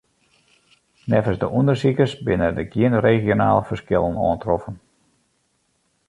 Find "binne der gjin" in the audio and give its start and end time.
2.25-2.95